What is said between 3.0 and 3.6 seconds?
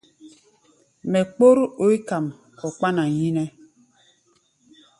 yínɛ́.